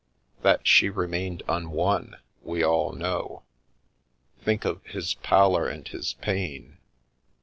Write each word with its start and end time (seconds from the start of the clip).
"That 0.41 0.67
she 0.67 0.89
remained 0.89 1.43
unwon, 1.47 2.17
we 2.41 2.63
all 2.65 2.91
know. 2.93 3.43
Think 4.39 4.65
of 4.65 4.83
his' 4.83 5.13
pallor 5.21 5.67
and 5.67 5.87
his 5.87 6.15
pain.' 6.15 6.79